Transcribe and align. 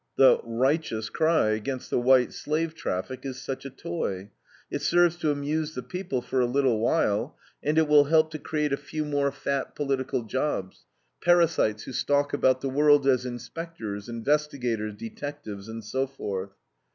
The 0.17 0.39
"righteous" 0.43 1.11
cry 1.11 1.49
against 1.51 1.91
the 1.91 1.99
white 1.99 2.33
slave 2.33 2.73
traffic 2.73 3.23
is 3.23 3.39
such 3.39 3.65
a 3.65 3.69
toy. 3.69 4.31
It 4.71 4.81
serves 4.81 5.15
to 5.17 5.29
amuse 5.29 5.75
the 5.75 5.83
people 5.83 6.23
for 6.23 6.39
a 6.39 6.47
little 6.47 6.79
while, 6.79 7.37
and 7.61 7.77
it 7.77 7.87
will 7.87 8.05
help 8.05 8.31
to 8.31 8.39
create 8.39 8.73
a 8.73 8.77
few 8.77 9.05
more 9.05 9.31
fat 9.31 9.75
political 9.75 10.23
jobs 10.23 10.85
parasites 11.23 11.83
who 11.83 11.93
stalk 11.93 12.33
about 12.33 12.61
the 12.61 12.69
world 12.69 13.05
as 13.05 13.27
inspectors, 13.27 14.09
investigators, 14.09 14.95
detectives, 14.95 15.69
and 15.69 15.83
so 15.83 16.07
forth. 16.07 16.49